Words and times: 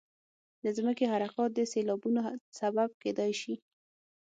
د 0.63 0.65
ځمکې 0.77 1.05
حرکات 1.11 1.49
د 1.55 1.59
سیلابونو 1.71 2.21
سبب 2.59 2.89
کېدای 3.01 3.31
شي. 3.41 3.53